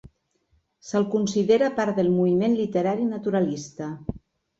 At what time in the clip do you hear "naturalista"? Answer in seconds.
3.11-3.91